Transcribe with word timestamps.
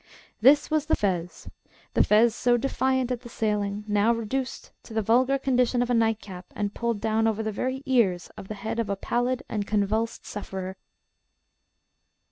This 0.41 0.71
was 0.71 0.87
the 0.87 0.95
fez 0.95 1.47
the 1.93 2.03
fez 2.03 2.33
so 2.33 2.57
defiant 2.57 3.11
at 3.11 3.21
the 3.21 3.29
sailing, 3.29 3.83
now 3.87 4.11
reduced 4.11 4.71
to 4.81 4.95
the 4.95 5.03
vulgar 5.03 5.37
condition 5.37 5.83
of 5.83 5.91
a 5.91 5.93
nightcap, 5.93 6.47
and 6.55 6.73
pulled 6.73 6.99
down 6.99 7.27
over 7.27 7.43
the 7.43 7.51
very 7.51 7.83
ears 7.85 8.27
of 8.35 8.47
the 8.47 8.55
head 8.55 8.79
of 8.79 8.89
a 8.89 8.95
pallid 8.95 9.43
and 9.47 9.67
convulsed 9.67 10.25
sufferer. 10.25 10.75